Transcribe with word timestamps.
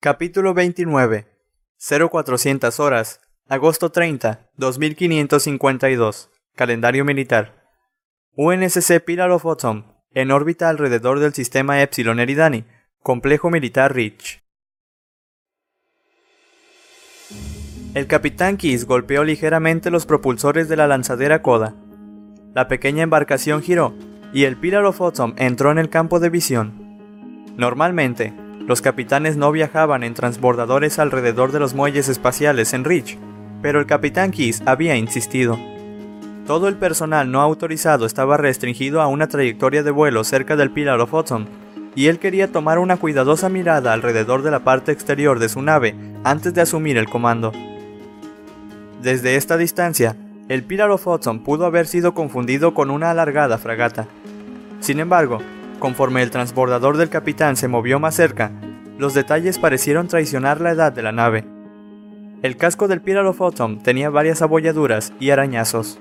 Capítulo 0.00 0.54
29 0.54 1.26
0400 1.76 2.78
horas. 2.78 3.20
Agosto 3.48 3.90
30 3.90 4.48
2552 4.56 6.30
Calendario 6.54 7.04
militar. 7.04 7.68
UNSC 8.36 9.00
Pillar 9.00 9.32
of 9.32 9.44
Autumn 9.44 9.86
en 10.12 10.30
órbita 10.30 10.68
alrededor 10.68 11.18
del 11.18 11.34
sistema 11.34 11.82
Epsilon 11.82 12.20
Eridani. 12.20 12.64
Complejo 13.02 13.50
Militar 13.50 13.92
Rich. 13.92 14.40
El 17.94 18.06
capitán 18.06 18.56
Kiss 18.56 18.86
golpeó 18.86 19.24
ligeramente 19.24 19.90
los 19.90 20.06
propulsores 20.06 20.68
de 20.68 20.76
la 20.76 20.86
lanzadera 20.86 21.42
Koda. 21.42 21.74
La 22.54 22.68
pequeña 22.68 23.02
embarcación 23.02 23.62
giró 23.62 23.96
y 24.32 24.44
el 24.44 24.56
Pillar 24.56 24.84
of 24.84 25.00
Autumn 25.00 25.34
entró 25.38 25.72
en 25.72 25.78
el 25.78 25.90
campo 25.90 26.20
de 26.20 26.30
visión. 26.30 26.86
Normalmente, 27.56 28.32
los 28.68 28.82
capitanes 28.82 29.38
no 29.38 29.50
viajaban 29.50 30.04
en 30.04 30.12
transbordadores 30.12 30.98
alrededor 30.98 31.52
de 31.52 31.58
los 31.58 31.72
muelles 31.74 32.10
espaciales 32.10 32.74
en 32.74 32.84
Rich, 32.84 33.18
pero 33.62 33.80
el 33.80 33.86
capitán 33.86 34.30
Keys 34.30 34.62
había 34.66 34.94
insistido. 34.94 35.58
Todo 36.46 36.68
el 36.68 36.76
personal 36.76 37.32
no 37.32 37.40
autorizado 37.40 38.04
estaba 38.04 38.36
restringido 38.36 39.00
a 39.00 39.06
una 39.06 39.26
trayectoria 39.26 39.82
de 39.82 39.90
vuelo 39.90 40.22
cerca 40.22 40.54
del 40.54 40.70
Pillar 40.70 41.00
of 41.00 41.14
Autumn, 41.14 41.46
y 41.94 42.08
él 42.08 42.18
quería 42.18 42.52
tomar 42.52 42.78
una 42.78 42.98
cuidadosa 42.98 43.48
mirada 43.48 43.94
alrededor 43.94 44.42
de 44.42 44.50
la 44.50 44.60
parte 44.60 44.92
exterior 44.92 45.38
de 45.38 45.48
su 45.48 45.62
nave 45.62 45.94
antes 46.22 46.52
de 46.52 46.60
asumir 46.60 46.98
el 46.98 47.08
comando. 47.08 47.52
Desde 49.00 49.36
esta 49.36 49.56
distancia, 49.56 50.14
el 50.50 50.62
Pillar 50.62 50.90
of 50.90 51.08
Autumn 51.08 51.42
pudo 51.42 51.64
haber 51.64 51.86
sido 51.86 52.12
confundido 52.12 52.74
con 52.74 52.90
una 52.90 53.10
alargada 53.12 53.56
fragata. 53.56 54.06
Sin 54.80 55.00
embargo, 55.00 55.38
Conforme 55.78 56.22
el 56.22 56.30
transbordador 56.30 56.96
del 56.96 57.08
capitán 57.08 57.56
se 57.56 57.68
movió 57.68 58.00
más 58.00 58.16
cerca, 58.16 58.50
los 58.98 59.14
detalles 59.14 59.58
parecieron 59.58 60.08
traicionar 60.08 60.60
la 60.60 60.72
edad 60.72 60.92
de 60.92 61.02
la 61.02 61.12
nave. 61.12 61.44
El 62.42 62.56
casco 62.56 62.88
del 62.88 63.00
Pillar 63.00 63.26
of 63.26 63.40
Autumn 63.40 63.80
tenía 63.80 64.10
varias 64.10 64.42
abolladuras 64.42 65.12
y 65.20 65.30
arañazos. 65.30 66.00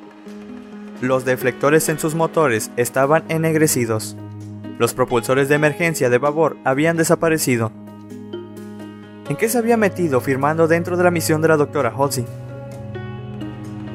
Los 1.01 1.25
deflectores 1.25 1.89
en 1.89 1.99
sus 1.99 2.15
motores 2.15 2.71
estaban 2.75 3.23
ennegrecidos. 3.29 4.17
Los 4.79 4.95
propulsores 4.95 5.47
de 5.47 5.55
emergencia 5.55 6.09
de 6.09 6.17
vapor 6.17 6.57
habían 6.63 6.97
desaparecido. 6.97 7.71
¿En 9.29 9.35
qué 9.35 9.47
se 9.47 9.59
había 9.59 9.77
metido 9.77 10.21
firmando 10.21 10.67
dentro 10.67 10.97
de 10.97 11.03
la 11.03 11.11
misión 11.11 11.41
de 11.41 11.49
la 11.49 11.57
doctora 11.57 11.93
Halsey? 11.95 12.25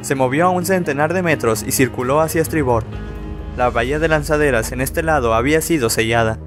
Se 0.00 0.14
movió 0.14 0.46
a 0.46 0.50
un 0.50 0.64
centenar 0.64 1.12
de 1.12 1.22
metros 1.22 1.64
y 1.67 1.72
circuló 1.72 2.20
hacia 2.20 2.42
estribor, 2.42 2.84
la 3.56 3.70
bahía 3.70 3.98
de 3.98 4.08
lanzaderas 4.08 4.72
en 4.72 4.81
este 4.81 5.03
lado 5.03 5.34
había 5.34 5.61
sido 5.61 5.91
sellada. 5.91 6.39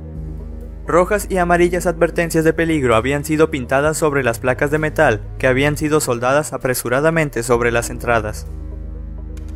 Rojas 0.88 1.28
y 1.30 1.38
amarillas 1.38 1.88
advertencias 1.88 2.44
de 2.44 2.53
peligro 2.53 2.95
habían 2.95 3.25
sido 3.25 3.50
pintadas 3.50 3.98
sobre 3.98 4.23
las 4.23 4.39
placas 4.39 4.72
de 4.72 4.78
metal 4.78 5.22
que 5.39 5.48
habían 5.48 5.78
sido 5.78 6.00
soldadas 6.00 6.53
apresuradamente 6.53 7.44
sobre 7.44 7.72
las 7.72 7.89
entradas. 7.89 8.48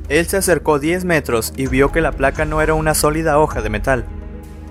Él 0.10 0.26
se 0.26 0.38
acercó 0.38 0.80
10 0.80 1.06
metros 1.06 1.54
y 1.56 1.68
vio 1.68 1.92
que 1.92 2.02
la 2.02 2.12
placa 2.12 2.46
no 2.46 2.62
era 2.62 2.74
una 2.74 2.96
sólida 2.96 3.38
hoja 3.38 3.62
de 3.62 3.70
metal. 3.70 4.06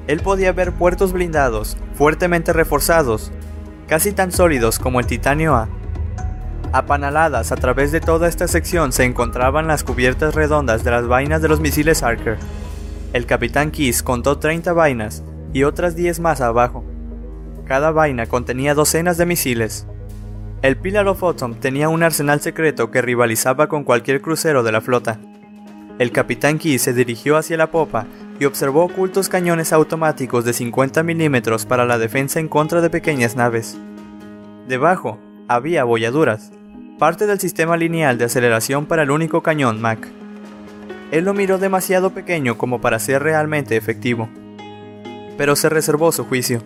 Él 0.09 0.21
podía 0.21 0.53
ver 0.53 0.73
puertos 0.73 1.13
blindados, 1.13 1.77
fuertemente 1.95 2.53
reforzados, 2.53 3.31
casi 3.87 4.13
tan 4.13 4.33
sólidos 4.33 4.81
como 4.81 4.99
el 4.99 5.07
titanio 5.07 5.55
A. 5.55 5.69
Apanaladas 6.73 7.53
a 7.53 7.57
través 7.57 7.93
de 7.93 8.01
toda 8.01 8.29
esta 8.29 8.49
sección 8.49 8.93
se 8.93 9.05
encontraban 9.05 9.69
las 9.69 9.85
cubiertas 9.85 10.35
redondas 10.35 10.83
de 10.83 10.91
las 10.91 11.07
vainas 11.07 11.41
de 11.41 11.49
los 11.49 11.61
misiles 11.61 12.03
Archer. 12.03 12.37
El 13.15 13.25
capitán 13.25 13.71
Kiss 13.71 14.03
contó 14.03 14.39
30 14.39 14.75
vainas 14.75 15.23
y 15.55 15.63
otras 15.65 15.97
10 15.97 16.21
más 16.21 16.43
abajo. 16.43 16.85
Cada 17.65 17.91
vaina 17.91 18.27
contenía 18.27 18.75
docenas 18.75 19.17
de 19.17 19.25
misiles. 19.25 19.87
El 20.61 20.77
Pillar 20.77 21.09
of 21.09 21.23
Autumn 21.23 21.55
tenía 21.55 21.89
un 21.89 22.03
arsenal 22.03 22.41
secreto 22.41 22.91
que 22.91 23.01
rivalizaba 23.01 23.67
con 23.67 23.85
cualquier 23.85 24.21
crucero 24.21 24.63
de 24.63 24.73
la 24.73 24.83
flota. 24.83 25.19
El 25.99 26.13
capitán 26.13 26.59
Kiss 26.59 26.83
se 26.83 26.93
dirigió 26.93 27.39
hacia 27.39 27.57
la 27.57 27.71
popa 27.71 28.07
y 28.39 28.45
observó 28.45 28.85
ocultos 28.85 29.31
cañones 29.31 29.73
automáticos 29.73 30.45
de 30.45 30.53
50 30.53 31.03
milímetros 31.03 31.65
para 31.65 31.87
la 31.87 31.97
defensa 31.97 32.41
en 32.41 32.49
contra 32.49 32.83
de 32.83 32.91
pequeñas 32.91 33.37
naves. 33.37 33.79
Debajo 34.69 35.19
había 35.49 35.81
abolladuras, 35.81 36.53
parte 36.99 37.27
del 37.27 37.41
sistema 37.41 37.79
lineal 37.79 38.19
de 38.19 38.27
aceleración 38.27 38.85
para 38.85 39.05
el 39.05 39.11
único 39.11 39.43
cañón 39.43 39.81
Mac. 39.81 40.18
Él 41.11 41.25
lo 41.25 41.33
miró 41.33 41.59
demasiado 41.59 42.11
pequeño 42.11 42.59
como 42.59 42.81
para 42.81 42.99
ser 42.99 43.23
realmente 43.23 43.77
efectivo. 43.77 44.29
Pero 45.39 45.57
se 45.57 45.69
reservó 45.69 46.13
su 46.13 46.25
juicio. 46.25 46.63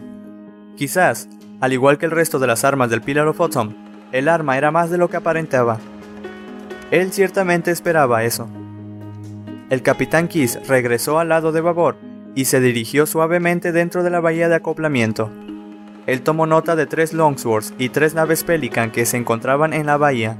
Quizás, 0.76 1.28
al 1.60 1.72
igual 1.72 1.98
que 1.98 2.06
el 2.06 2.10
resto 2.10 2.40
de 2.40 2.48
las 2.48 2.64
armas 2.64 2.90
del 2.90 3.02
Pillar 3.02 3.28
of 3.28 3.40
Autumn, 3.40 3.76
el 4.10 4.28
arma 4.28 4.58
era 4.58 4.72
más 4.72 4.90
de 4.90 4.98
lo 4.98 5.08
que 5.08 5.16
aparentaba. 5.16 5.78
Él 6.90 7.12
ciertamente 7.12 7.70
esperaba 7.70 8.24
eso. 8.24 8.48
El 9.70 9.82
capitán 9.82 10.28
Kiss 10.28 10.58
regresó 10.66 11.18
al 11.18 11.28
lado 11.28 11.52
de 11.52 11.60
babor 11.60 11.96
y 12.34 12.46
se 12.46 12.60
dirigió 12.60 13.06
suavemente 13.06 13.70
dentro 13.70 14.02
de 14.02 14.10
la 14.10 14.20
bahía 14.20 14.48
de 14.48 14.56
acoplamiento. 14.56 15.30
Él 16.06 16.22
tomó 16.22 16.46
nota 16.46 16.74
de 16.74 16.86
tres 16.86 17.12
Longswords 17.12 17.74
y 17.78 17.90
tres 17.90 18.14
naves 18.14 18.42
Pelican 18.42 18.90
que 18.90 19.06
se 19.06 19.16
encontraban 19.16 19.72
en 19.72 19.86
la 19.86 19.96
bahía 19.96 20.36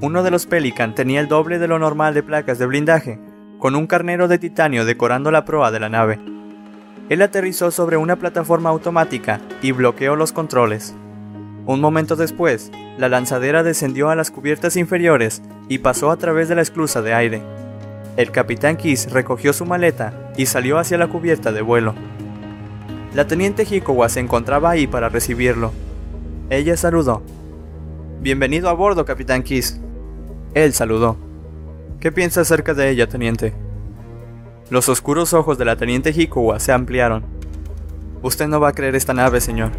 uno 0.00 0.22
de 0.22 0.30
los 0.30 0.46
Pelican 0.46 0.94
tenía 0.94 1.20
el 1.20 1.26
doble 1.26 1.58
de 1.58 1.66
lo 1.66 1.78
normal 1.78 2.14
de 2.14 2.22
placas 2.22 2.58
de 2.58 2.66
blindaje, 2.66 3.18
con 3.58 3.74
un 3.74 3.88
carnero 3.88 4.28
de 4.28 4.38
titanio 4.38 4.84
decorando 4.84 5.32
la 5.32 5.44
proa 5.44 5.72
de 5.72 5.80
la 5.80 5.88
nave. 5.88 6.20
Él 7.08 7.20
aterrizó 7.20 7.72
sobre 7.72 7.96
una 7.96 8.16
plataforma 8.16 8.70
automática 8.70 9.40
y 9.60 9.72
bloqueó 9.72 10.14
los 10.14 10.32
controles. 10.32 10.94
Un 11.66 11.80
momento 11.80 12.14
después, 12.14 12.70
la 12.96 13.08
lanzadera 13.08 13.64
descendió 13.64 14.08
a 14.08 14.14
las 14.14 14.30
cubiertas 14.30 14.76
inferiores 14.76 15.42
y 15.68 15.78
pasó 15.78 16.12
a 16.12 16.16
través 16.16 16.48
de 16.48 16.54
la 16.54 16.62
esclusa 16.62 17.02
de 17.02 17.14
aire. 17.14 17.42
El 18.16 18.30
capitán 18.30 18.76
Kiss 18.76 19.10
recogió 19.10 19.52
su 19.52 19.64
maleta 19.64 20.12
y 20.36 20.46
salió 20.46 20.78
hacia 20.78 20.98
la 20.98 21.08
cubierta 21.08 21.50
de 21.50 21.62
vuelo. 21.62 21.94
La 23.14 23.26
teniente 23.26 23.66
Hikowa 23.68 24.08
se 24.08 24.20
encontraba 24.20 24.70
ahí 24.70 24.86
para 24.86 25.08
recibirlo. 25.08 25.72
Ella 26.50 26.76
saludó. 26.76 27.22
Bienvenido 28.20 28.68
a 28.68 28.72
bordo, 28.72 29.04
capitán 29.04 29.42
Kiss. 29.42 29.80
Él 30.54 30.72
saludó. 30.72 31.16
¿Qué 32.00 32.12
piensa 32.12 32.42
acerca 32.42 32.74
de 32.74 32.90
ella, 32.90 33.08
teniente? 33.08 33.54
Los 34.70 34.88
oscuros 34.88 35.32
ojos 35.34 35.58
de 35.58 35.64
la 35.64 35.76
teniente 35.76 36.10
Hikowa 36.10 36.60
se 36.60 36.72
ampliaron. 36.72 37.24
Usted 38.22 38.48
no 38.48 38.60
va 38.60 38.68
a 38.68 38.72
creer 38.72 38.94
esta 38.94 39.14
nave, 39.14 39.40
señor. 39.40 39.70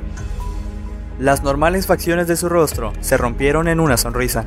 Las 1.20 1.44
normales 1.44 1.86
facciones 1.86 2.28
de 2.28 2.38
su 2.38 2.50
rostro 2.50 2.94
se 3.02 3.18
rompieron 3.18 3.68
en 3.68 3.80
una 3.80 3.98
sonrisa. 3.98 4.46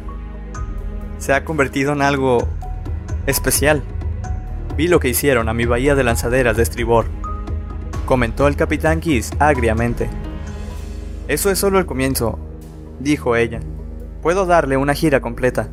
Se 1.19 1.33
ha 1.33 1.45
convertido 1.45 1.93
en 1.93 2.03
algo 2.03 2.49
especial. 3.27 3.83
Vi 4.77 4.89
lo 4.89 5.01
que 5.01 5.09
hicieron 5.09 5.49
a 5.49 5.55
mi 5.55 5.67
bahía 5.67 5.95
de 5.95 6.03
lanzaderas 6.03 6.57
de 6.57 6.63
estribor, 6.63 7.07
comentó 8.07 8.49
el 8.49 8.57
capitán 8.57 9.01
Kiss 9.01 9.31
agriamente. 9.39 10.09
Eso 11.29 11.51
es 11.51 11.59
solo 11.59 11.79
el 11.79 11.87
comienzo, 11.87 12.39
dijo 12.99 13.37
ella. 13.37 13.61
Puedo 14.23 14.47
darle 14.47 14.77
una 14.77 14.95
gira 14.95 15.21
completa. 15.21 15.69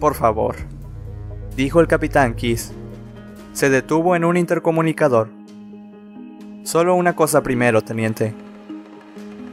Por 0.00 0.14
favor, 0.14 0.54
dijo 1.56 1.80
el 1.80 1.88
capitán 1.88 2.34
Kiss. 2.34 2.72
Se 3.52 3.68
detuvo 3.68 4.14
en 4.14 4.24
un 4.24 4.36
intercomunicador. 4.36 5.28
Solo 6.62 6.94
una 6.94 7.16
cosa 7.16 7.42
primero, 7.42 7.82
teniente. 7.82 8.32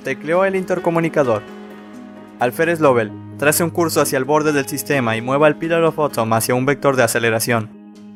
Tecleó 0.04 0.46
el 0.46 0.56
intercomunicador. 0.56 1.42
Alférez 2.40 2.80
Lovell, 2.80 3.12
trace 3.40 3.64
un 3.64 3.72
curso 3.72 4.02
hacia 4.02 4.18
el 4.18 4.24
borde 4.24 4.52
del 4.52 4.68
sistema 4.68 5.18
y 5.18 5.22
mueva 5.22 5.48
el 5.48 5.56
Pillar 5.56 5.82
of 5.82 5.98
Autumn 5.98 6.34
hacia 6.34 6.54
un 6.54 6.68
vector 6.68 6.96
de 6.96 7.02
aceleración. 7.02 7.70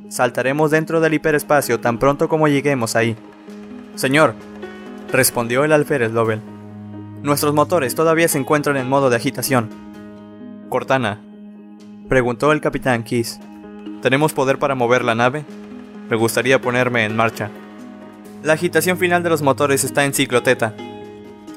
Saltaremos 0.09 0.69
dentro 0.69 1.01
del 1.01 1.15
hiperespacio 1.15 1.79
tan 1.79 1.97
pronto 1.97 2.29
como 2.29 2.47
lleguemos 2.47 2.95
ahí. 2.95 3.15
Señor, 3.95 4.35
respondió 5.11 5.63
el 5.63 5.71
alférez 5.71 6.11
Lovell. 6.11 6.41
Nuestros 7.23 7.55
motores 7.55 7.95
todavía 7.95 8.27
se 8.27 8.37
encuentran 8.37 8.77
en 8.77 8.87
modo 8.87 9.09
de 9.09 9.15
agitación. 9.15 9.69
Cortana, 10.69 11.21
Preguntó 12.09 12.51
el 12.51 12.59
capitán 12.59 13.03
Kiss. 13.03 13.39
¿Tenemos 14.01 14.33
poder 14.33 14.57
para 14.57 14.73
mover 14.73 15.03
la 15.03 15.13
nave? 15.13 15.45
Me 16.09 16.15
gustaría 16.15 16.59
ponerme 16.59 17.05
en 17.05 17.15
marcha. 17.15 17.51
La 18.41 18.53
agitación 18.53 18.97
final 18.97 19.21
de 19.21 19.29
los 19.29 19.43
motores 19.43 19.83
está 19.83 20.03
en 20.05 20.15
ciclo 20.15 20.41
teta, 20.41 20.73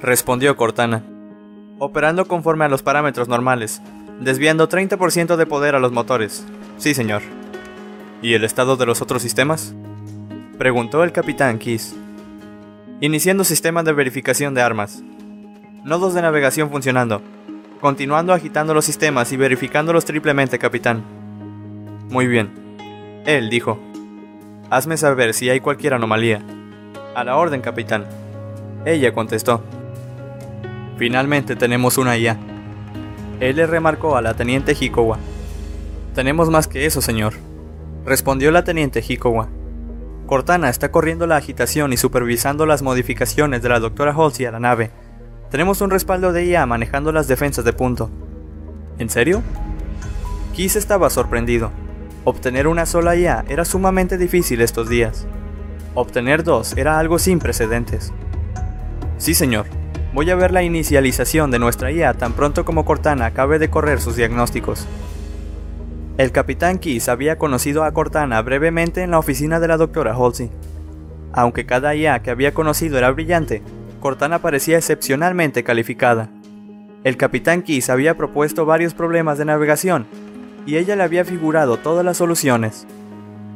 respondió 0.02 0.54
Cortana, 0.58 1.02
operando 1.78 2.26
conforme 2.26 2.66
a 2.66 2.69
los 2.69 2.82
parámetros 2.82 3.28
normales, 3.28 3.81
desviando 4.20 4.69
30% 4.69 5.37
de 5.37 5.46
poder 5.46 5.75
a 5.75 5.78
los 5.78 5.90
motores. 5.90 6.44
Sí, 6.76 6.93
señor. 6.93 7.22
¿Y 8.20 8.34
el 8.34 8.44
estado 8.44 8.76
de 8.76 8.84
los 8.84 9.00
otros 9.00 9.22
sistemas? 9.22 9.75
Preguntó 10.58 11.02
el 11.02 11.12
capitán 11.12 11.58
Kiss. 11.58 11.96
Iniciando 13.00 13.44
sistema 13.44 13.82
de 13.84 13.94
verificación 13.94 14.52
de 14.52 14.60
armas. 14.60 15.02
Nodos 15.82 16.12
de 16.12 16.20
navegación 16.20 16.70
funcionando 16.70 17.22
continuando 17.82 18.32
agitando 18.32 18.75
los 18.75 18.84
sistemas 18.84 19.32
y 19.32 19.37
verificándolos 19.37 20.05
triplemente, 20.05 20.56
capitán. 20.56 21.02
Muy 22.08 22.29
bien. 22.29 22.52
Él 23.26 23.50
dijo. 23.50 23.76
Hazme 24.70 24.96
saber 24.96 25.34
si 25.34 25.50
hay 25.50 25.58
cualquier 25.58 25.94
anomalía. 25.94 26.40
A 27.17 27.25
la 27.25 27.37
orden, 27.37 27.61
capitán. 27.61 28.06
Ella 28.87 29.12
contestó. 29.12 29.64
Finalmente 30.96 31.56
tenemos 31.56 31.99
una 31.99 32.17
IA. 32.17 32.38
Él 33.40 33.56
le 33.56 33.67
remarcó 33.67 34.17
a 34.17 34.23
la 34.23 34.34
teniente 34.34 34.76
Hikowa. 34.81 35.19
Tenemos 36.14 36.50
más 36.50 36.69
que 36.69 36.87
eso, 36.87 37.02
señor, 37.02 37.32
respondió 38.05 38.52
la 38.52 38.62
teniente 38.62 39.02
Hikowa. 39.06 39.49
Cortana 40.29 40.69
está 40.69 40.93
corriendo 40.93 41.26
la 41.26 41.37
agitación 41.37 41.93
y 41.93 41.96
supervisando 41.96 42.64
las 42.64 42.81
modificaciones 42.81 43.61
de 43.61 43.69
la 43.70 43.81
doctora 43.81 44.14
Halsey 44.14 44.46
a 44.46 44.52
la 44.52 44.61
nave. 44.61 44.93
Tenemos 45.52 45.82
un 45.82 45.90
respaldo 45.90 46.32
de 46.32 46.46
IA 46.46 46.64
manejando 46.64 47.12
las 47.12 47.28
defensas 47.28 47.62
de 47.66 47.75
punto. 47.75 48.08
¿En 48.99 49.10
serio? 49.10 49.43
Kiss 50.54 50.76
estaba 50.76 51.10
sorprendido. 51.10 51.70
Obtener 52.25 52.66
una 52.66 52.87
sola 52.87 53.16
IA 53.16 53.44
era 53.50 53.66
sumamente 53.66 54.16
difícil 54.16 54.62
estos 54.62 54.88
días. 54.88 55.26
Obtener 55.94 56.43
dos 56.43 56.75
era 56.78 56.99
algo 56.99 57.19
sin 57.19 57.38
precedentes. 57.38 58.14
Sí, 59.19 59.34
señor. 59.34 59.66
Voy 60.14 60.31
a 60.31 60.37
ver 60.37 60.52
la 60.52 60.62
inicialización 60.62 61.50
de 61.50 61.58
nuestra 61.58 61.93
IA 61.93 62.14
tan 62.14 62.32
pronto 62.32 62.64
como 62.64 62.87
Cortana 62.87 63.26
acabe 63.26 63.58
de 63.58 63.69
correr 63.69 64.00
sus 64.00 64.16
diagnósticos. 64.16 64.87
El 66.16 66.32
capitán 66.32 66.78
Kiss 66.78 67.10
había 67.10 67.37
conocido 67.37 67.84
a 67.84 67.93
Cortana 67.93 68.40
brevemente 68.40 69.02
en 69.02 69.10
la 69.10 69.19
oficina 69.19 69.60
de 69.60 69.69
la 69.69 69.76
doctora 69.76 70.14
Halsey. 70.14 70.50
Aunque 71.34 71.66
cada 71.66 71.94
IA 71.94 72.22
que 72.22 72.31
había 72.31 72.55
conocido 72.55 72.96
era 72.96 73.10
brillante, 73.10 73.62
Cortana 74.02 74.40
parecía 74.40 74.78
excepcionalmente 74.78 75.62
calificada. 75.62 76.28
El 77.04 77.16
capitán 77.16 77.62
Kiss 77.62 77.88
había 77.88 78.16
propuesto 78.16 78.66
varios 78.66 78.94
problemas 78.94 79.38
de 79.38 79.44
navegación, 79.44 80.06
y 80.66 80.76
ella 80.76 80.96
le 80.96 81.04
había 81.04 81.25
figurado 81.25 81.76
todas 81.76 82.04
las 82.04 82.16
soluciones, 82.16 82.84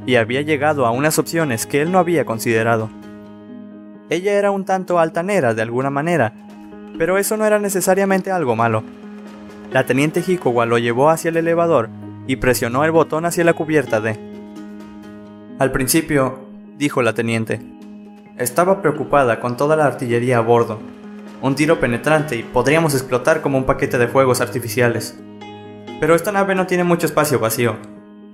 y 0.07 0.15
había 0.15 0.43
llegado 0.43 0.87
a 0.87 0.93
unas 0.93 1.19
opciones 1.19 1.67
que 1.67 1.83
él 1.83 1.91
no 1.91 1.99
había 1.99 2.25
considerado. 2.25 2.89
Ella 4.09 4.35
era 4.35 4.53
un 4.53 4.65
tanto 4.65 5.01
altanera 5.01 5.53
de 5.53 5.63
alguna 5.63 5.91
manera, 5.91 6.33
pero 6.97 7.19
eso 7.19 7.37
no 7.37 7.45
era 7.45 7.59
necesariamente 7.59 8.31
algo 8.31 8.55
malo. 8.55 8.85
La 9.73 9.85
teniente 9.85 10.23
Hikowa 10.25 10.65
lo 10.65 10.79
llevó 10.79 11.11
hacia 11.11 11.31
el 11.31 11.39
elevador 11.39 11.89
y 12.29 12.37
presionó 12.37 12.85
el 12.85 12.93
botón 12.93 13.25
hacia 13.25 13.43
la 13.43 13.55
cubierta 13.55 14.01
de... 14.01 14.17
Al 15.59 15.73
principio, 15.73 16.39
dijo 16.79 17.03
la 17.03 17.15
teniente, 17.15 17.61
estaba 18.39 18.83
preocupada 18.83 19.41
con 19.41 19.57
toda 19.57 19.77
la 19.77 19.87
artillería 19.87 20.39
a 20.39 20.41
bordo. 20.41 20.79
Un 21.41 21.55
tiro 21.55 21.81
penetrante 21.81 22.37
y 22.37 22.43
podríamos 22.43 22.95
explotar 22.95 23.41
como 23.41 23.59
un 23.59 23.65
paquete 23.65 23.99
de 23.99 24.09
fuegos 24.09 24.41
artificiales. 24.41 25.19
Pero 26.01 26.15
esta 26.15 26.33
nave 26.33 26.55
no 26.55 26.67
tiene 26.67 26.85
mucho 26.85 27.07
espacio 27.07 27.39
vacío. 27.39 27.77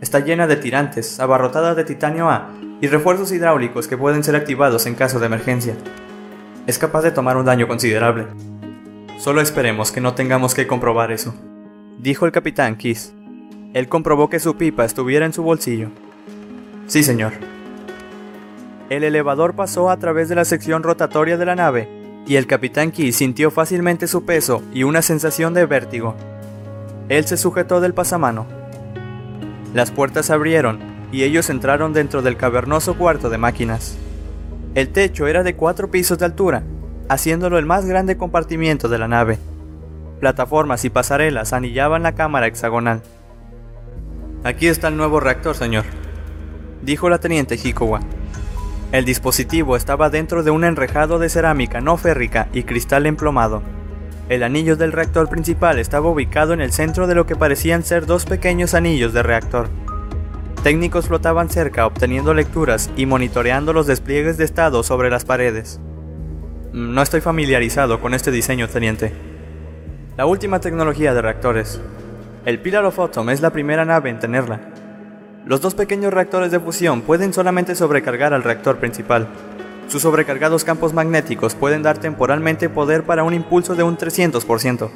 Está 0.01 0.19
llena 0.19 0.47
de 0.47 0.57
tirantes, 0.57 1.21
abarrotada 1.21 1.75
de 1.75 1.85
titanio 1.85 2.29
A 2.29 2.51
y 2.81 2.89
refuerzos 2.89 3.31
hidráulicos 3.31 3.87
que 3.87 3.97
pueden 3.97 4.25
ser 4.25 4.35
activados 4.35 4.87
en 4.87 4.97
caso 4.97 5.21
de 5.21 5.27
emergencia. 5.27 5.77
Es 6.67 6.79
capaz 6.79 7.03
de 7.03 7.13
tomar 7.13 7.37
un 7.37 7.45
daño 7.45 7.69
considerable. 7.69 8.27
Solo 9.19 9.41
esperemos 9.41 9.93
que 9.93 10.01
no 10.01 10.15
tengamos 10.15 10.55
que 10.55 10.67
comprobar 10.67 11.13
eso, 11.13 11.33
dijo 12.01 12.27
el 12.27 12.33
capitán 12.33 12.77
Kiss. 12.77 13.15
Él 13.73 13.89
comprobó 13.89 14.29
que 14.29 14.41
su 14.41 14.57
pipa 14.57 14.85
estuviera 14.85 15.25
en 15.25 15.33
su 15.33 15.45
bolsillo. 15.45 15.91
Sí, 16.89 17.05
señor. 17.05 17.33
El 18.91 19.05
elevador 19.05 19.55
pasó 19.55 19.91
a 19.91 19.97
través 19.97 20.29
de 20.29 20.35
la 20.35 20.45
sección 20.45 20.83
rotatoria 20.83 21.37
de 21.37 21.47
la 21.47 21.55
nave, 21.55 21.89
y 22.27 22.37
el 22.37 22.47
capitán 22.47 22.91
Key 22.91 23.13
sintió 23.13 23.51
fácilmente 23.51 24.07
su 24.07 24.25
peso 24.25 24.63
y 24.73 24.83
una 24.85 25.03
sensación 25.03 25.55
de 25.55 25.67
vértigo. 25.67 26.15
Él 27.09 27.25
se 27.25 27.37
sujetó 27.37 27.81
del 27.81 27.95
pasamano. 27.95 28.47
Las 29.75 29.91
puertas 29.91 30.27
se 30.27 30.33
abrieron, 30.33 30.79
y 31.11 31.25
ellos 31.25 31.51
entraron 31.51 31.93
dentro 31.93 32.23
del 32.23 32.37
cavernoso 32.37 32.97
cuarto 32.97 33.31
de 33.31 33.39
máquinas. 33.39 33.97
El 34.75 34.89
techo 34.89 35.27
era 35.27 35.43
de 35.43 35.55
cuatro 35.55 35.91
pisos 35.91 36.19
de 36.19 36.25
altura, 36.25 36.63
haciéndolo 37.09 37.59
el 37.59 37.67
más 37.67 37.85
grande 37.85 38.17
compartimiento 38.17 38.89
de 38.89 38.99
la 38.99 39.09
nave. 39.09 39.39
Plataformas 40.21 40.85
y 40.85 40.91
pasarelas 40.91 41.53
anillaban 41.53 42.03
la 42.03 42.15
cámara 42.15 42.47
hexagonal. 42.47 43.03
Aquí 44.45 44.69
está 44.69 44.89
el 44.89 44.97
nuevo 44.97 45.21
reactor, 45.21 45.55
señor, 45.55 45.85
dijo 46.83 47.11
la 47.11 47.19
teniente 47.19 47.57
Hikowa. 47.57 48.01
El 48.93 49.07
dispositivo 49.07 49.75
estaba 49.75 50.11
dentro 50.11 50.43
de 50.43 50.51
un 50.51 50.65
enrejado 50.65 51.19
de 51.19 51.31
cerámica 51.31 51.81
no 51.81 51.97
férrica 51.97 52.49
y 52.53 52.65
cristal 52.65 53.07
emplomado. 53.07 53.63
El 54.29 54.43
anillo 54.43 54.77
del 54.77 54.93
reactor 54.93 55.31
principal 55.31 55.79
estaba 55.79 56.11
ubicado 56.11 56.53
en 56.53 56.61
el 56.61 56.73
centro 56.73 57.07
de 57.07 57.15
lo 57.15 57.25
que 57.25 57.35
parecían 57.35 57.85
ser 57.85 58.05
dos 58.05 58.27
pequeños 58.27 58.75
anillos 58.75 59.15
de 59.15 59.23
reactor. 59.23 59.71
Técnicos 60.63 61.07
flotaban 61.07 61.49
cerca 61.49 61.87
obteniendo 61.87 62.35
lecturas 62.35 62.91
y 62.95 63.07
monitoreando 63.07 63.73
los 63.73 63.87
despliegues 63.87 64.37
de 64.37 64.45
estado 64.45 64.83
sobre 64.83 65.09
las 65.09 65.25
paredes. 65.25 65.81
No 66.75 67.01
estoy 67.01 67.23
familiarizado 67.23 67.99
con 67.99 68.13
este 68.13 68.31
diseño, 68.31 68.69
teniente. 68.69 69.15
La 70.19 70.27
última 70.27 70.61
tecnología 70.61 71.15
de 71.15 71.23
reactores, 71.23 71.81
el 72.45 72.59
Pillar 72.59 72.85
of 72.85 72.99
Autumn 72.99 73.31
es 73.31 73.41
la 73.41 73.51
primera 73.51 73.87
nave 73.87 74.11
en 74.11 74.19
tenerla. 74.19 74.72
Los 75.45 75.61
dos 75.61 75.75
pequeños 75.75 76.15
reactores 76.15 76.53
de 76.53 76.61
fusión 76.61 77.03
pueden 77.03 77.33
solamente 77.33 77.75
sobrecargar 77.75 78.33
al 78.33 78.45
reactor 78.45 78.79
principal. 78.79 79.29
Sus 79.89 80.03
sobrecargados 80.03 80.65
campos 80.65 80.95
magnéticos 80.95 81.55
pueden 81.55 81.83
dar 81.83 81.99
temporalmente 81.99 82.69
poder 82.69 83.03
para 83.03 83.25
un 83.25 83.35
impulso 83.35 83.75
de 83.75 83.83
un 83.83 83.99
300%. 83.99 84.91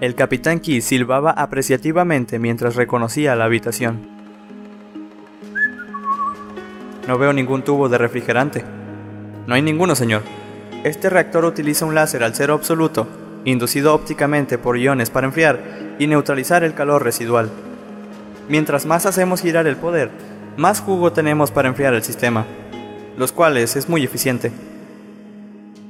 El 0.00 0.14
capitán 0.14 0.60
Key 0.60 0.80
silbaba 0.80 1.30
apreciativamente 1.30 2.38
mientras 2.38 2.76
reconocía 2.76 3.36
la 3.36 3.44
habitación. 3.44 4.00
No 7.06 7.18
veo 7.18 7.32
ningún 7.32 7.62
tubo 7.62 7.88
de 7.88 7.98
refrigerante. 7.98 8.64
No 9.46 9.54
hay 9.54 9.62
ninguno, 9.62 9.94
señor. 9.94 10.22
Este 10.84 11.08
reactor 11.08 11.44
utiliza 11.44 11.86
un 11.86 11.94
láser 11.94 12.22
al 12.22 12.34
cero 12.34 12.54
absoluto 12.54 13.08
inducido 13.44 13.94
ópticamente 13.94 14.58
por 14.58 14.76
iones 14.76 15.10
para 15.10 15.26
enfriar 15.26 15.60
y 15.98 16.06
neutralizar 16.06 16.64
el 16.64 16.74
calor 16.74 17.02
residual. 17.02 17.50
Mientras 18.48 18.86
más 18.86 19.04
hacemos 19.04 19.42
girar 19.42 19.66
el 19.66 19.76
poder, 19.76 20.10
más 20.56 20.80
jugo 20.80 21.12
tenemos 21.12 21.50
para 21.50 21.68
enfriar 21.68 21.94
el 21.94 22.02
sistema, 22.02 22.46
los 23.16 23.32
cuales 23.32 23.76
es 23.76 23.88
muy 23.88 24.02
eficiente. 24.04 24.50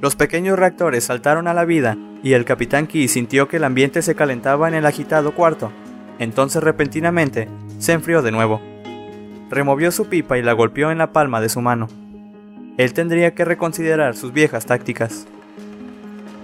Los 0.01 0.15
pequeños 0.15 0.59
reactores 0.59 1.05
saltaron 1.05 1.47
a 1.47 1.53
la 1.53 1.65
vida 1.65 1.97
y 2.21 2.33
el 2.33 2.45
capitán 2.45 2.87
Key 2.87 3.07
sintió 3.07 3.47
que 3.47 3.57
el 3.57 3.63
ambiente 3.63 4.01
se 4.01 4.15
calentaba 4.15 4.67
en 4.67 4.73
el 4.73 4.85
agitado 4.85 5.33
cuarto. 5.33 5.71
Entonces 6.19 6.61
repentinamente 6.61 7.47
se 7.79 7.93
enfrió 7.93 8.21
de 8.21 8.31
nuevo. 8.31 8.61
Removió 9.49 9.91
su 9.91 10.07
pipa 10.07 10.37
y 10.37 10.41
la 10.41 10.53
golpeó 10.53 10.91
en 10.91 10.97
la 10.97 11.11
palma 11.11 11.41
de 11.41 11.49
su 11.49 11.61
mano. 11.61 11.87
Él 12.77 12.93
tendría 12.93 13.33
que 13.33 13.45
reconsiderar 13.45 14.15
sus 14.15 14.31
viejas 14.31 14.65
tácticas. 14.65 15.27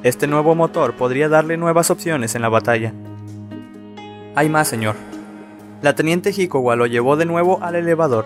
Este 0.04 0.28
nuevo 0.28 0.56
motor 0.56 0.96
podría 0.96 1.30
darle 1.30 1.58
nuevas 1.58 1.92
opciones 1.92 2.36
en 2.36 2.42
la 2.42 2.50
batalla. 2.50 2.94
Hay 4.36 4.50
más, 4.50 4.68
señor. 4.68 4.96
La 5.86 5.94
teniente 5.94 6.32
Hikowa 6.36 6.76
lo 6.76 6.88
llevó 6.88 7.16
de 7.16 7.28
nuevo 7.28 7.60
al 7.62 7.76
elevador. 7.76 8.26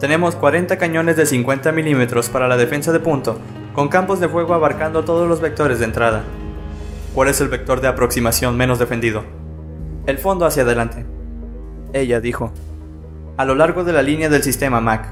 Tenemos 0.00 0.36
40 0.36 0.76
cañones 0.76 1.16
de 1.16 1.24
50 1.24 1.72
milímetros 1.72 2.28
para 2.28 2.46
la 2.46 2.58
defensa 2.58 2.92
de 2.92 3.00
punto, 3.00 3.38
con 3.74 3.88
campos 3.88 4.20
de 4.20 4.28
fuego 4.28 4.52
abarcando 4.52 5.02
todos 5.02 5.26
los 5.26 5.40
vectores 5.40 5.78
de 5.78 5.86
entrada. 5.86 6.24
¿Cuál 7.14 7.28
es 7.28 7.40
el 7.40 7.48
vector 7.48 7.80
de 7.80 7.88
aproximación 7.88 8.54
menos 8.54 8.78
defendido? 8.78 9.24
El 10.04 10.18
fondo 10.18 10.44
hacia 10.44 10.62
adelante. 10.62 11.06
Ella 11.94 12.20
dijo. 12.20 12.52
A 13.38 13.46
lo 13.46 13.54
largo 13.54 13.82
de 13.82 13.94
la 13.94 14.02
línea 14.02 14.28
del 14.28 14.42
sistema 14.42 14.82
MAC. 14.82 15.06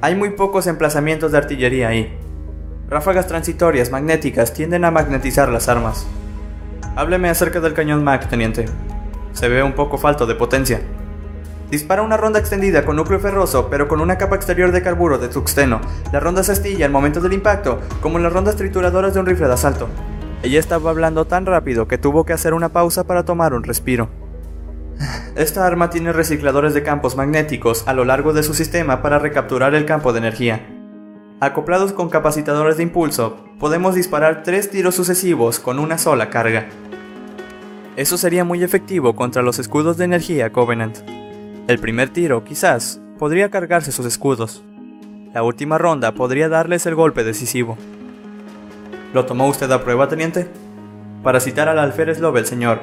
Hay 0.00 0.14
muy 0.14 0.30
pocos 0.30 0.66
emplazamientos 0.66 1.32
de 1.32 1.36
artillería 1.36 1.88
ahí. 1.88 2.10
Ráfagas 2.88 3.26
transitorias 3.26 3.90
magnéticas 3.90 4.54
tienden 4.54 4.86
a 4.86 4.90
magnetizar 4.90 5.50
las 5.50 5.68
armas. 5.68 6.06
Hábleme 6.96 7.28
acerca 7.28 7.60
del 7.60 7.74
cañón 7.74 8.02
Mac, 8.02 8.30
teniente. 8.30 8.64
Se 9.32 9.48
ve 9.48 9.62
un 9.62 9.72
poco 9.72 9.98
falto 9.98 10.26
de 10.26 10.34
potencia. 10.34 10.80
Dispara 11.70 12.02
una 12.02 12.18
ronda 12.18 12.38
extendida 12.38 12.84
con 12.84 12.96
núcleo 12.96 13.18
ferroso, 13.18 13.68
pero 13.70 13.88
con 13.88 14.00
una 14.00 14.18
capa 14.18 14.36
exterior 14.36 14.72
de 14.72 14.82
carburo 14.82 15.16
de 15.18 15.28
tuxteno. 15.28 15.80
La 16.12 16.20
ronda 16.20 16.42
se 16.42 16.52
astilla 16.52 16.84
al 16.84 16.92
momento 16.92 17.20
del 17.20 17.32
impacto, 17.32 17.80
como 18.02 18.18
en 18.18 18.24
las 18.24 18.32
rondas 18.32 18.56
trituradoras 18.56 19.14
de 19.14 19.20
un 19.20 19.26
rifle 19.26 19.46
de 19.46 19.54
asalto. 19.54 19.88
Ella 20.42 20.60
estaba 20.60 20.90
hablando 20.90 21.24
tan 21.24 21.46
rápido 21.46 21.88
que 21.88 21.98
tuvo 21.98 22.24
que 22.24 22.34
hacer 22.34 22.52
una 22.52 22.68
pausa 22.68 23.04
para 23.04 23.24
tomar 23.24 23.54
un 23.54 23.62
respiro. 23.62 24.10
Esta 25.34 25.66
arma 25.66 25.88
tiene 25.88 26.12
recicladores 26.12 26.74
de 26.74 26.82
campos 26.82 27.16
magnéticos 27.16 27.88
a 27.88 27.94
lo 27.94 28.04
largo 28.04 28.34
de 28.34 28.42
su 28.42 28.52
sistema 28.52 29.00
para 29.00 29.18
recapturar 29.18 29.74
el 29.74 29.86
campo 29.86 30.12
de 30.12 30.18
energía. 30.18 30.66
Acoplados 31.40 31.92
con 31.92 32.10
capacitadores 32.10 32.76
de 32.76 32.82
impulso, 32.82 33.44
podemos 33.58 33.94
disparar 33.94 34.42
tres 34.42 34.70
tiros 34.70 34.94
sucesivos 34.94 35.58
con 35.58 35.78
una 35.78 35.96
sola 35.96 36.28
carga. 36.28 36.68
Eso 37.94 38.16
sería 38.16 38.42
muy 38.42 38.62
efectivo 38.62 39.14
contra 39.14 39.42
los 39.42 39.58
escudos 39.58 39.98
de 39.98 40.06
energía 40.06 40.50
Covenant. 40.50 40.98
El 41.68 41.78
primer 41.78 42.08
tiro, 42.08 42.42
quizás, 42.42 43.02
podría 43.18 43.50
cargarse 43.50 43.92
sus 43.92 44.06
escudos. 44.06 44.64
La 45.34 45.42
última 45.42 45.76
ronda 45.76 46.12
podría 46.12 46.48
darles 46.48 46.86
el 46.86 46.94
golpe 46.94 47.22
decisivo. 47.22 47.76
¿Lo 49.12 49.26
tomó 49.26 49.46
usted 49.46 49.70
a 49.70 49.84
prueba, 49.84 50.08
teniente? 50.08 50.48
Para 51.22 51.38
citar 51.38 51.68
al 51.68 51.78
alférez 51.78 52.18
Lovell, 52.18 52.46
señor, 52.46 52.80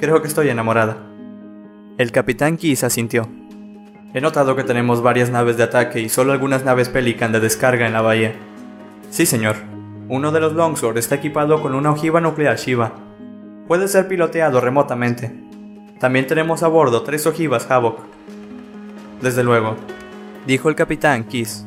creo 0.00 0.22
que 0.22 0.28
estoy 0.28 0.48
enamorada. 0.48 0.96
El 1.98 2.10
capitán 2.10 2.56
Kiss 2.56 2.82
asintió. 2.82 3.28
He 4.14 4.22
notado 4.22 4.56
que 4.56 4.64
tenemos 4.64 5.02
varias 5.02 5.28
naves 5.30 5.58
de 5.58 5.64
ataque 5.64 6.00
y 6.00 6.08
solo 6.08 6.32
algunas 6.32 6.64
naves 6.64 6.88
Pelican 6.88 7.30
de 7.30 7.40
descarga 7.40 7.86
en 7.86 7.92
la 7.92 8.00
bahía. 8.00 8.34
Sí, 9.10 9.26
señor. 9.26 9.56
Uno 10.08 10.32
de 10.32 10.40
los 10.40 10.54
Longsword 10.54 10.96
está 10.96 11.16
equipado 11.16 11.60
con 11.60 11.74
una 11.74 11.92
ojiva 11.92 12.22
nuclear 12.22 12.56
Shiva. 12.56 13.09
Puede 13.70 13.86
ser 13.86 14.08
piloteado 14.08 14.60
remotamente. 14.60 15.30
También 16.00 16.26
tenemos 16.26 16.64
a 16.64 16.66
bordo 16.66 17.04
tres 17.04 17.24
ojivas 17.28 17.70
Havoc. 17.70 18.00
Desde 19.22 19.44
luego, 19.44 19.76
dijo 20.44 20.68
el 20.68 20.74
capitán 20.74 21.22
Kiss. 21.22 21.64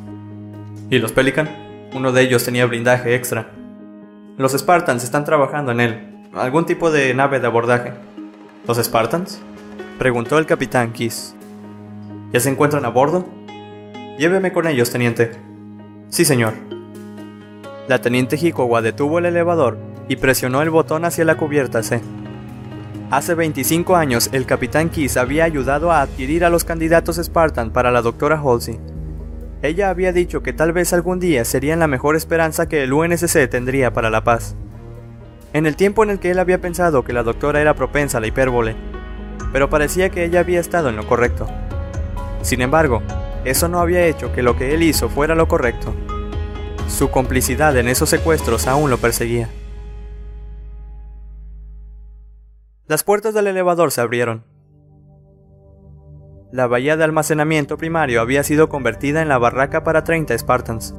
¿Y 0.90 0.98
los 0.98 1.12
Pelican? 1.12 1.48
Uno 1.94 2.12
de 2.12 2.20
ellos 2.20 2.44
tenía 2.44 2.66
blindaje 2.66 3.14
extra. 3.14 3.52
Los 4.36 4.52
Spartans 4.52 5.02
están 5.02 5.24
trabajando 5.24 5.72
en 5.72 5.80
él. 5.80 6.26
Algún 6.34 6.66
tipo 6.66 6.90
de 6.90 7.14
nave 7.14 7.40
de 7.40 7.46
abordaje. 7.46 7.94
¿Los 8.68 8.76
Spartans? 8.76 9.40
Preguntó 9.98 10.36
el 10.36 10.44
capitán 10.44 10.92
Kiss. 10.92 11.34
¿Ya 12.34 12.40
se 12.40 12.50
encuentran 12.50 12.84
a 12.84 12.90
bordo? 12.90 13.24
Lléveme 14.18 14.52
con 14.52 14.66
ellos, 14.66 14.90
teniente. 14.90 15.30
Sí, 16.10 16.26
señor. 16.26 16.52
La 17.88 18.02
teniente 18.02 18.36
Hikowa 18.36 18.82
detuvo 18.82 19.20
el 19.20 19.24
elevador 19.24 19.93
y 20.08 20.16
presionó 20.16 20.62
el 20.62 20.70
botón 20.70 21.04
hacia 21.04 21.24
la 21.24 21.36
cubierta 21.36 21.82
C. 21.82 22.00
Hace 23.10 23.34
25 23.34 23.96
años, 23.96 24.28
el 24.32 24.46
capitán 24.46 24.90
Kiss 24.90 25.16
había 25.16 25.44
ayudado 25.44 25.92
a 25.92 26.00
adquirir 26.00 26.44
a 26.44 26.50
los 26.50 26.64
candidatos 26.64 27.20
Spartan 27.22 27.70
para 27.70 27.90
la 27.90 28.02
doctora 28.02 28.40
Halsey. 28.40 28.80
Ella 29.62 29.88
había 29.88 30.12
dicho 30.12 30.42
que 30.42 30.52
tal 30.52 30.72
vez 30.72 30.92
algún 30.92 31.20
día 31.20 31.44
serían 31.44 31.78
la 31.78 31.86
mejor 31.86 32.16
esperanza 32.16 32.68
que 32.68 32.82
el 32.82 32.92
UNSC 32.92 33.48
tendría 33.48 33.92
para 33.92 34.10
la 34.10 34.24
paz. 34.24 34.56
En 35.52 35.66
el 35.66 35.76
tiempo 35.76 36.02
en 36.02 36.10
el 36.10 36.18
que 36.18 36.32
él 36.32 36.38
había 36.38 36.60
pensado 36.60 37.04
que 37.04 37.12
la 37.12 37.22
doctora 37.22 37.60
era 37.60 37.74
propensa 37.74 38.18
a 38.18 38.20
la 38.20 38.26
hipérbole, 38.26 38.74
pero 39.52 39.70
parecía 39.70 40.10
que 40.10 40.24
ella 40.24 40.40
había 40.40 40.60
estado 40.60 40.88
en 40.88 40.96
lo 40.96 41.06
correcto. 41.06 41.46
Sin 42.42 42.60
embargo, 42.60 43.02
eso 43.44 43.68
no 43.68 43.78
había 43.78 44.04
hecho 44.06 44.32
que 44.32 44.42
lo 44.42 44.56
que 44.56 44.74
él 44.74 44.82
hizo 44.82 45.08
fuera 45.08 45.34
lo 45.34 45.46
correcto. 45.46 45.94
Su 46.88 47.10
complicidad 47.10 47.76
en 47.76 47.88
esos 47.88 48.10
secuestros 48.10 48.66
aún 48.66 48.90
lo 48.90 48.98
perseguía. 48.98 49.48
Las 52.86 53.02
puertas 53.02 53.32
del 53.32 53.46
elevador 53.46 53.92
se 53.92 54.02
abrieron. 54.02 54.44
La 56.52 56.66
bahía 56.66 56.98
de 56.98 57.04
almacenamiento 57.04 57.78
primario 57.78 58.20
había 58.20 58.42
sido 58.42 58.68
convertida 58.68 59.22
en 59.22 59.30
la 59.30 59.38
barraca 59.38 59.82
para 59.84 60.04
30 60.04 60.36
Spartans, 60.36 60.94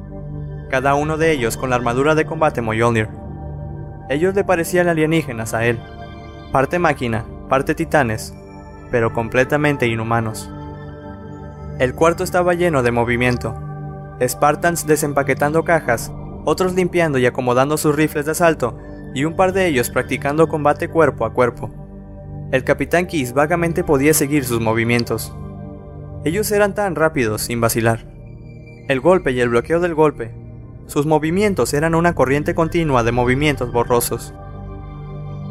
cada 0.68 0.96
uno 0.96 1.16
de 1.16 1.30
ellos 1.30 1.56
con 1.56 1.70
la 1.70 1.76
armadura 1.76 2.16
de 2.16 2.26
combate 2.26 2.60
Mjolnir. 2.60 3.08
Ellos 4.08 4.34
le 4.34 4.42
parecían 4.42 4.88
alienígenas 4.88 5.54
a 5.54 5.64
él, 5.64 5.78
parte 6.50 6.80
máquina, 6.80 7.24
parte 7.48 7.76
titanes, 7.76 8.34
pero 8.90 9.12
completamente 9.12 9.86
inhumanos. 9.86 10.50
El 11.78 11.94
cuarto 11.94 12.24
estaba 12.24 12.54
lleno 12.54 12.82
de 12.82 12.90
movimiento. 12.90 13.54
Spartans 14.20 14.88
desempaquetando 14.88 15.62
cajas, 15.62 16.10
otros 16.44 16.74
limpiando 16.74 17.18
y 17.18 17.26
acomodando 17.26 17.76
sus 17.76 17.94
rifles 17.94 18.24
de 18.24 18.32
asalto, 18.32 18.76
y 19.16 19.24
un 19.24 19.34
par 19.34 19.54
de 19.54 19.66
ellos 19.66 19.88
practicando 19.88 20.46
combate 20.46 20.88
cuerpo 20.88 21.24
a 21.24 21.32
cuerpo. 21.32 21.70
El 22.52 22.64
capitán 22.64 23.06
Kiss 23.06 23.32
vagamente 23.32 23.82
podía 23.82 24.12
seguir 24.12 24.44
sus 24.44 24.60
movimientos. 24.60 25.34
Ellos 26.26 26.52
eran 26.52 26.74
tan 26.74 26.94
rápidos 26.94 27.40
sin 27.40 27.58
vacilar. 27.58 28.06
El 28.88 29.00
golpe 29.00 29.32
y 29.32 29.40
el 29.40 29.48
bloqueo 29.48 29.80
del 29.80 29.94
golpe. 29.94 30.34
Sus 30.84 31.06
movimientos 31.06 31.72
eran 31.72 31.94
una 31.94 32.14
corriente 32.14 32.54
continua 32.54 33.04
de 33.04 33.12
movimientos 33.12 33.72
borrosos. 33.72 34.34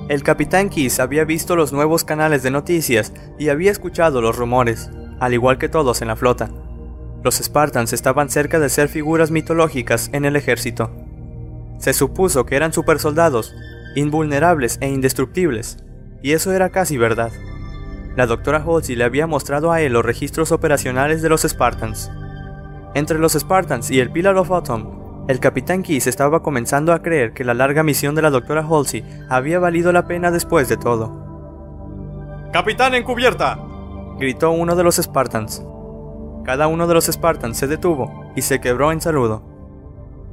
El 0.09 0.21
capitán 0.21 0.69
Kiss 0.69 0.99
había 0.99 1.25
visto 1.25 1.55
los 1.55 1.73
nuevos 1.73 2.03
canales 2.03 2.43
de 2.43 2.51
noticias 2.51 3.13
y 3.39 3.49
había 3.49 3.71
escuchado 3.71 4.21
los 4.21 4.37
rumores, 4.37 4.91
al 5.19 5.33
igual 5.33 5.57
que 5.57 5.69
todos 5.69 6.03
en 6.03 6.09
la 6.09 6.15
flota. 6.15 6.51
Los 7.23 7.37
Spartans 7.37 7.93
estaban 7.93 8.29
cerca 8.29 8.59
de 8.59 8.69
ser 8.69 8.89
figuras 8.89 9.31
mitológicas 9.31 10.11
en 10.13 10.25
el 10.25 10.35
ejército. 10.35 11.04
Se 11.77 11.93
supuso 11.93 12.45
que 12.45 12.55
eran 12.55 12.73
supersoldados, 12.73 13.55
invulnerables 13.95 14.77
e 14.81 14.89
indestructibles, 14.89 15.77
y 16.21 16.31
eso 16.31 16.51
era 16.51 16.69
casi 16.69 16.97
verdad. 16.97 17.31
La 18.15 18.27
doctora 18.27 18.63
Halsey 18.65 18.95
le 18.95 19.03
había 19.03 19.27
mostrado 19.27 19.71
a 19.71 19.81
él 19.81 19.93
los 19.93 20.05
registros 20.05 20.51
operacionales 20.51 21.21
de 21.21 21.29
los 21.29 21.43
Spartans. 21.43 22.09
Entre 22.93 23.19
los 23.19 23.33
Spartans 23.33 23.91
y 23.91 23.99
el 23.99 24.09
Pillar 24.11 24.37
of 24.37 24.51
Autumn, 24.51 25.25
el 25.27 25.39
capitán 25.39 25.83
Kiss 25.83 26.07
estaba 26.07 26.41
comenzando 26.41 26.93
a 26.93 27.01
creer 27.01 27.33
que 27.33 27.43
la 27.43 27.53
larga 27.53 27.83
misión 27.83 28.15
de 28.15 28.21
la 28.21 28.29
doctora 28.29 28.65
Halsey 28.65 29.03
había 29.27 29.59
valido 29.59 29.91
la 29.91 30.07
pena 30.07 30.31
después 30.31 30.69
de 30.69 30.77
todo. 30.77 31.25
¡Capitán 32.53 32.95
encubierta! 32.95 33.59
gritó 34.17 34.51
uno 34.51 34.75
de 34.75 34.83
los 34.83 34.95
Spartans. 34.95 35.65
Cada 36.45 36.67
uno 36.67 36.87
de 36.87 36.93
los 36.93 37.07
Spartans 37.07 37.57
se 37.57 37.67
detuvo 37.67 38.31
y 38.35 38.43
se 38.43 38.61
quebró 38.61 38.91
en 38.91 39.01
saludo. 39.01 39.43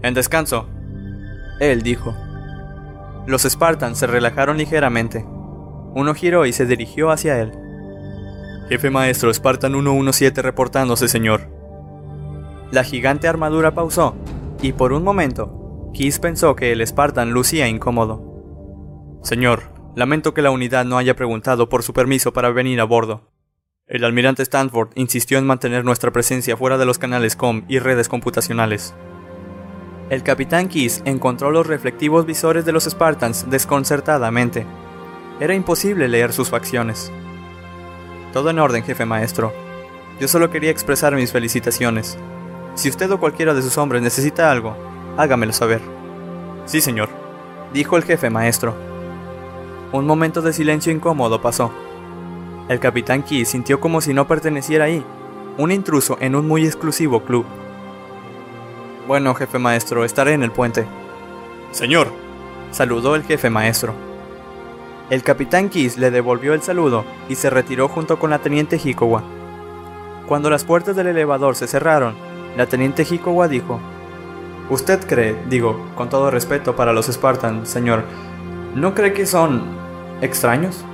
En 0.02 0.14
descanso, 0.14 0.68
él 1.70 1.82
dijo. 1.82 2.14
Los 3.26 3.42
Spartans 3.42 3.98
se 3.98 4.06
relajaron 4.06 4.58
ligeramente. 4.58 5.24
Uno 5.94 6.14
giró 6.14 6.46
y 6.46 6.52
se 6.52 6.66
dirigió 6.66 7.10
hacia 7.10 7.40
él. 7.40 7.52
Jefe 8.68 8.90
maestro, 8.90 9.32
Spartan 9.32 9.72
117 9.72 10.42
reportándose, 10.42 11.06
señor. 11.06 11.48
La 12.70 12.84
gigante 12.84 13.28
armadura 13.28 13.74
pausó, 13.74 14.16
y 14.62 14.72
por 14.72 14.92
un 14.92 15.04
momento, 15.04 15.90
Kiss 15.92 16.18
pensó 16.18 16.56
que 16.56 16.72
el 16.72 16.86
Spartan 16.86 17.32
lucía 17.32 17.68
incómodo. 17.68 19.20
Señor, 19.22 19.64
lamento 19.94 20.32
que 20.32 20.42
la 20.42 20.50
unidad 20.50 20.84
no 20.84 20.96
haya 20.96 21.14
preguntado 21.14 21.68
por 21.68 21.82
su 21.82 21.92
permiso 21.92 22.32
para 22.32 22.50
venir 22.50 22.80
a 22.80 22.84
bordo. 22.84 23.30
El 23.86 24.04
almirante 24.04 24.42
Stanford 24.42 24.88
insistió 24.94 25.38
en 25.38 25.46
mantener 25.46 25.84
nuestra 25.84 26.10
presencia 26.12 26.56
fuera 26.56 26.78
de 26.78 26.86
los 26.86 26.98
canales 26.98 27.36
COM 27.36 27.64
y 27.68 27.78
redes 27.78 28.08
computacionales. 28.08 28.94
El 30.10 30.22
capitán 30.22 30.68
Kiss 30.68 31.02
encontró 31.04 31.50
los 31.50 31.66
reflectivos 31.66 32.26
visores 32.26 32.64
de 32.64 32.72
los 32.72 32.84
Spartans 32.84 33.48
desconcertadamente. 33.48 34.66
Era 35.40 35.54
imposible 35.54 36.08
leer 36.08 36.32
sus 36.32 36.50
facciones. 36.50 37.10
Todo 38.32 38.50
en 38.50 38.58
orden, 38.58 38.82
jefe 38.82 39.06
maestro. 39.06 39.52
Yo 40.20 40.28
solo 40.28 40.50
quería 40.50 40.70
expresar 40.70 41.14
mis 41.14 41.32
felicitaciones. 41.32 42.18
Si 42.74 42.88
usted 42.88 43.10
o 43.10 43.18
cualquiera 43.18 43.54
de 43.54 43.62
sus 43.62 43.76
hombres 43.78 44.02
necesita 44.02 44.50
algo, 44.50 44.76
hágamelo 45.16 45.52
saber. 45.52 45.80
Sí, 46.66 46.80
señor, 46.80 47.08
dijo 47.72 47.96
el 47.96 48.04
jefe 48.04 48.30
maestro. 48.30 48.74
Un 49.92 50.06
momento 50.06 50.42
de 50.42 50.52
silencio 50.52 50.92
incómodo 50.92 51.42
pasó. 51.42 51.72
El 52.68 52.80
capitán 52.80 53.22
Key 53.22 53.44
sintió 53.44 53.80
como 53.80 54.00
si 54.00 54.14
no 54.14 54.26
perteneciera 54.26 54.86
ahí, 54.86 55.04
un 55.58 55.70
intruso 55.70 56.16
en 56.20 56.34
un 56.34 56.46
muy 56.46 56.64
exclusivo 56.64 57.24
club. 57.24 57.44
Bueno, 59.06 59.34
jefe 59.34 59.58
maestro, 59.58 60.04
estaré 60.04 60.32
en 60.32 60.44
el 60.44 60.52
puente. 60.52 60.86
Señor, 61.72 62.12
saludó 62.70 63.16
el 63.16 63.24
jefe 63.24 63.50
maestro. 63.50 63.94
El 65.10 65.24
capitán 65.24 65.70
Kiss 65.70 65.98
le 65.98 66.12
devolvió 66.12 66.54
el 66.54 66.62
saludo 66.62 67.04
y 67.28 67.34
se 67.34 67.50
retiró 67.50 67.88
junto 67.88 68.20
con 68.20 68.30
la 68.30 68.38
teniente 68.38 68.80
Hikowa. 68.82 69.24
Cuando 70.28 70.50
las 70.50 70.64
puertas 70.64 70.94
del 70.94 71.08
elevador 71.08 71.56
se 71.56 71.66
cerraron, 71.66 72.14
la 72.56 72.66
teniente 72.66 73.02
Hikowa 73.02 73.48
dijo, 73.48 73.80
Usted 74.70 75.04
cree, 75.06 75.36
digo, 75.48 75.84
con 75.96 76.08
todo 76.08 76.30
respeto 76.30 76.76
para 76.76 76.92
los 76.92 77.06
Spartans, 77.06 77.68
señor, 77.68 78.04
¿no 78.76 78.94
cree 78.94 79.12
que 79.12 79.26
son 79.26 79.64
extraños? 80.20 80.84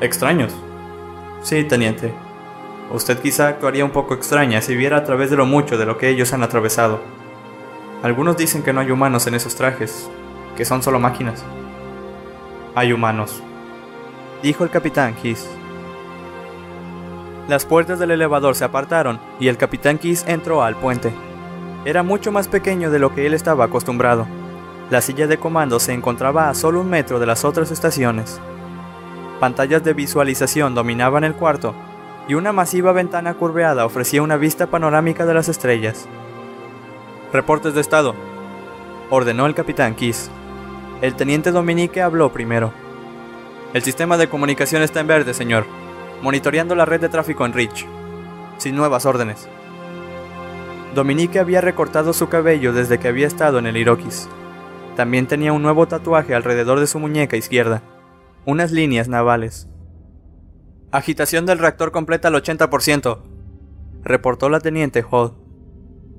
¿Extraños? 0.00 0.54
Sí, 1.42 1.64
teniente. 1.64 2.14
Usted 2.92 3.18
quizá 3.18 3.48
actuaría 3.48 3.84
un 3.84 3.90
poco 3.90 4.14
extraña 4.14 4.62
si 4.62 4.76
viera 4.76 4.98
a 4.98 5.04
través 5.04 5.30
de 5.30 5.36
lo 5.36 5.46
mucho 5.46 5.76
de 5.76 5.84
lo 5.84 5.98
que 5.98 6.08
ellos 6.08 6.32
han 6.32 6.44
atravesado. 6.44 7.00
Algunos 8.04 8.36
dicen 8.36 8.62
que 8.62 8.74
no 8.74 8.82
hay 8.82 8.90
humanos 8.90 9.26
en 9.28 9.34
esos 9.34 9.54
trajes, 9.54 10.10
que 10.58 10.66
son 10.66 10.82
solo 10.82 11.00
máquinas. 11.00 11.42
Hay 12.74 12.92
humanos, 12.92 13.42
dijo 14.42 14.62
el 14.62 14.68
capitán 14.68 15.14
Kiss. 15.14 15.48
Las 17.48 17.64
puertas 17.64 17.98
del 17.98 18.10
elevador 18.10 18.56
se 18.56 18.64
apartaron 18.66 19.18
y 19.40 19.48
el 19.48 19.56
capitán 19.56 19.96
Kiss 19.96 20.22
entró 20.28 20.62
al 20.62 20.76
puente. 20.76 21.14
Era 21.86 22.02
mucho 22.02 22.30
más 22.30 22.46
pequeño 22.46 22.90
de 22.90 22.98
lo 22.98 23.14
que 23.14 23.24
él 23.24 23.32
estaba 23.32 23.64
acostumbrado. 23.64 24.26
La 24.90 25.00
silla 25.00 25.26
de 25.26 25.38
comando 25.38 25.80
se 25.80 25.94
encontraba 25.94 26.50
a 26.50 26.54
solo 26.54 26.82
un 26.82 26.90
metro 26.90 27.18
de 27.18 27.24
las 27.24 27.42
otras 27.42 27.70
estaciones. 27.70 28.38
Pantallas 29.40 29.82
de 29.82 29.94
visualización 29.94 30.74
dominaban 30.74 31.24
el 31.24 31.36
cuarto 31.36 31.74
y 32.28 32.34
una 32.34 32.52
masiva 32.52 32.92
ventana 32.92 33.32
curveada 33.32 33.86
ofrecía 33.86 34.20
una 34.20 34.36
vista 34.36 34.66
panorámica 34.66 35.24
de 35.24 35.32
las 35.32 35.48
estrellas. 35.48 36.06
Reportes 37.34 37.74
de 37.74 37.80
estado, 37.80 38.14
ordenó 39.10 39.46
el 39.46 39.56
capitán 39.56 39.96
Kiss. 39.96 40.30
El 41.02 41.16
teniente 41.16 41.50
Dominique 41.50 42.00
habló 42.00 42.32
primero. 42.32 42.72
El 43.72 43.82
sistema 43.82 44.16
de 44.16 44.28
comunicación 44.28 44.82
está 44.82 45.00
en 45.00 45.08
verde, 45.08 45.34
señor, 45.34 45.66
monitoreando 46.22 46.76
la 46.76 46.84
red 46.84 47.00
de 47.00 47.08
tráfico 47.08 47.44
en 47.44 47.52
Rich, 47.52 47.88
sin 48.58 48.76
nuevas 48.76 49.04
órdenes. 49.04 49.48
Dominique 50.94 51.40
había 51.40 51.60
recortado 51.60 52.12
su 52.12 52.28
cabello 52.28 52.72
desde 52.72 53.00
que 53.00 53.08
había 53.08 53.26
estado 53.26 53.58
en 53.58 53.66
el 53.66 53.78
Iroquis. 53.78 54.28
También 54.94 55.26
tenía 55.26 55.52
un 55.52 55.62
nuevo 55.62 55.88
tatuaje 55.88 56.36
alrededor 56.36 56.78
de 56.78 56.86
su 56.86 57.00
muñeca 57.00 57.36
izquierda 57.36 57.82
unas 58.44 58.70
líneas 58.70 59.08
navales. 59.08 59.66
Agitación 60.92 61.46
del 61.46 61.58
reactor 61.58 61.90
completa 61.90 62.28
al 62.28 62.34
80%, 62.34 63.22
reportó 64.04 64.48
la 64.48 64.60
teniente 64.60 65.04
Hall. 65.10 65.43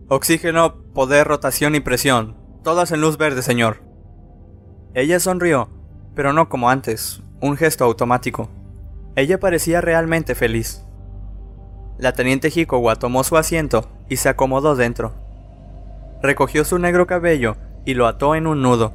Oxígeno, 0.08 0.76
poder, 0.94 1.28
rotación 1.28 1.74
y 1.74 1.80
presión, 1.80 2.36
Todas 2.66 2.92
en 2.92 3.00
luz 3.00 3.20
verde, 3.20 3.44
señor. 3.44 3.84
Ella 4.96 5.20
sonrió, 5.20 5.70
pero 6.16 6.34
no 6.34 6.50
como 6.50 6.72
antes, 6.72 7.22
un 7.40 7.58
gesto 7.58 7.86
automático. 7.86 8.50
Ella 9.16 9.40
parecía 9.40 9.82
realmente 9.82 10.34
feliz. 10.34 10.84
La 12.00 12.14
teniente 12.14 12.50
Hikowa 12.50 12.96
tomó 12.96 13.24
su 13.24 13.38
asiento 13.38 13.88
y 14.10 14.18
se 14.18 14.30
acomodó 14.30 14.76
dentro. 14.76 15.14
Recogió 16.24 16.66
su 16.66 16.80
negro 16.80 17.06
cabello 17.06 17.56
y 17.86 17.94
lo 17.94 18.08
ató 18.08 18.34
en 18.34 18.48
un 18.48 18.64
nudo. 18.64 18.94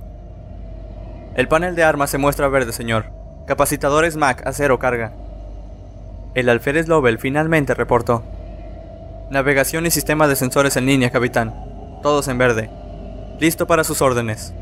El 1.36 1.46
panel 1.46 1.76
de 1.76 1.84
armas 1.84 2.10
se 2.10 2.18
muestra 2.18 2.48
verde, 2.48 2.72
señor. 2.72 3.06
Capacitadores 3.46 4.16
MAC 4.16 4.44
a 4.46 4.52
cero 4.52 4.80
carga. 4.80 5.12
El 6.34 6.48
alférez 6.48 6.88
Lovell 6.88 7.18
finalmente 7.18 7.74
reportó. 7.74 8.24
Navegación 9.30 9.86
y 9.86 9.92
sistema 9.92 10.26
de 10.26 10.34
sensores 10.34 10.76
en 10.76 10.86
línea, 10.86 11.10
capitán. 11.10 11.54
Todos 12.02 12.26
en 12.26 12.36
verde. 12.36 12.68
Listo 13.38 13.68
para 13.68 13.84
sus 13.84 14.02
órdenes. 14.02 14.52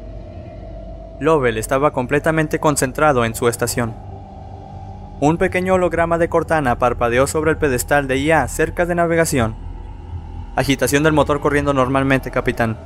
Lovell 1.20 1.56
estaba 1.56 1.92
completamente 1.92 2.60
concentrado 2.60 3.24
en 3.24 3.34
su 3.34 3.48
estación. 3.48 3.94
Un 5.20 5.38
pequeño 5.38 5.72
holograma 5.72 6.18
de 6.18 6.28
Cortana 6.28 6.78
parpadeó 6.78 7.26
sobre 7.26 7.52
el 7.52 7.56
pedestal 7.56 8.08
de 8.08 8.18
IA 8.18 8.46
cerca 8.46 8.84
de 8.84 8.94
navegación. 8.94 9.56
Agitación 10.54 11.02
del 11.02 11.14
motor 11.14 11.40
corriendo 11.40 11.72
normalmente, 11.72 12.30
capitán, 12.30 12.76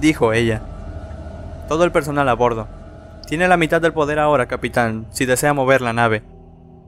dijo 0.00 0.32
ella. 0.32 0.60
Todo 1.68 1.84
el 1.84 1.92
personal 1.92 2.28
a 2.28 2.34
bordo. 2.34 2.66
Tiene 3.28 3.46
la 3.46 3.56
mitad 3.56 3.80
del 3.80 3.92
poder 3.92 4.18
ahora, 4.18 4.48
capitán, 4.48 5.06
si 5.10 5.24
desea 5.24 5.54
mover 5.54 5.82
la 5.82 5.92
nave. 5.92 6.24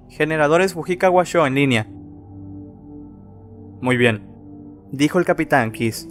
Generadores 0.09 0.75
Fujikawa 0.75 1.23
Sho 1.23 1.47
en 1.47 1.55
línea. 1.55 1.87
Muy 3.85 3.99
bien, 3.99 4.27
dijo 4.93 5.19
el 5.19 5.27
capitán 5.27 5.71
Kiss. 5.71 6.09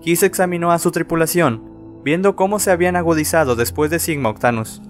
Kiss 0.00 0.22
examinó 0.22 0.72
a 0.72 0.78
su 0.78 0.90
tripulación, 0.90 1.62
viendo 2.02 2.36
cómo 2.36 2.58
se 2.58 2.70
habían 2.70 2.96
agudizado 2.96 3.54
después 3.54 3.90
de 3.90 3.98
Sigma 3.98 4.30
Octanus. 4.30 4.80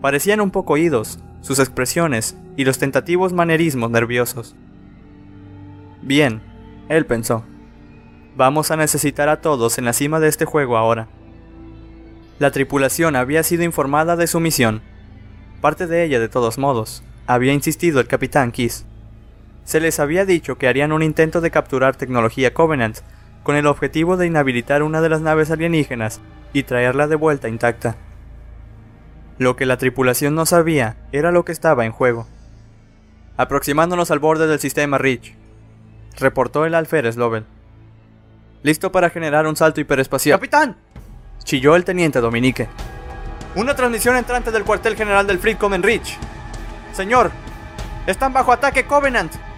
Parecían 0.00 0.40
un 0.40 0.50
poco 0.50 0.72
oídos, 0.72 1.20
sus 1.42 1.60
expresiones 1.60 2.36
y 2.56 2.64
los 2.64 2.78
tentativos 2.78 3.32
manerismos 3.32 3.92
nerviosos. 3.92 4.56
Bien, 6.02 6.42
él 6.88 7.06
pensó. 7.06 7.44
Vamos 8.36 8.72
a 8.72 8.76
necesitar 8.76 9.28
a 9.28 9.40
todos 9.40 9.78
en 9.78 9.84
la 9.84 9.92
cima 9.92 10.18
de 10.18 10.26
este 10.26 10.44
juego 10.44 10.76
ahora. 10.76 11.06
La 12.40 12.50
tripulación 12.50 13.14
había 13.14 13.44
sido 13.44 13.62
informada 13.62 14.16
de 14.16 14.26
su 14.26 14.40
misión. 14.40 14.82
Parte 15.60 15.86
de 15.86 16.02
ella, 16.02 16.18
de 16.18 16.28
todos 16.28 16.58
modos, 16.58 17.04
había 17.28 17.52
insistido 17.52 18.00
el 18.00 18.08
capitán 18.08 18.50
Kiss. 18.50 18.86
Se 19.70 19.78
les 19.78 20.00
había 20.00 20.24
dicho 20.24 20.58
que 20.58 20.66
harían 20.66 20.90
un 20.90 21.00
intento 21.00 21.40
de 21.40 21.52
capturar 21.52 21.94
tecnología 21.94 22.52
Covenant 22.52 22.98
con 23.44 23.54
el 23.54 23.68
objetivo 23.68 24.16
de 24.16 24.26
inhabilitar 24.26 24.82
una 24.82 25.00
de 25.00 25.08
las 25.08 25.20
naves 25.20 25.52
alienígenas 25.52 26.20
y 26.52 26.64
traerla 26.64 27.06
de 27.06 27.14
vuelta 27.14 27.48
intacta. 27.48 27.94
Lo 29.38 29.54
que 29.54 29.66
la 29.66 29.76
tripulación 29.76 30.34
no 30.34 30.44
sabía 30.44 30.96
era 31.12 31.30
lo 31.30 31.44
que 31.44 31.52
estaba 31.52 31.86
en 31.86 31.92
juego. 31.92 32.26
Aproximándonos 33.36 34.10
al 34.10 34.18
borde 34.18 34.48
del 34.48 34.58
sistema 34.58 34.98
Reach, 34.98 35.36
reportó 36.18 36.66
el 36.66 36.74
alférez 36.74 37.16
Lovell. 37.16 37.46
Listo 38.64 38.90
para 38.90 39.08
generar 39.08 39.46
un 39.46 39.54
salto 39.54 39.80
hiperespacial. 39.80 40.40
¡Capitán! 40.40 40.78
chilló 41.44 41.76
el 41.76 41.84
teniente 41.84 42.20
Dominique. 42.20 42.66
Una 43.54 43.76
transmisión 43.76 44.16
entrante 44.16 44.50
del 44.50 44.64
cuartel 44.64 44.96
general 44.96 45.28
del 45.28 45.38
Fleet 45.38 45.62
en 45.62 45.82
Reach. 45.84 46.18
Señor, 46.92 47.30
están 48.08 48.32
bajo 48.32 48.50
ataque 48.50 48.84
Covenant. 48.84 49.49